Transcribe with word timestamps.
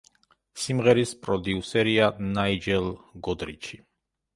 სიმღერის 0.61 1.11
პროდიუსერია 1.27 2.11
ნაიჯელ 2.33 2.93
გოდრიჩი. 3.31 3.85